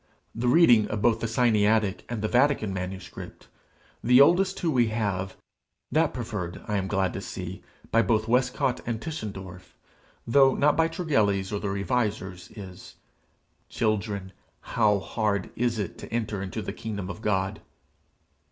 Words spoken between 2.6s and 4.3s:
manuscript, the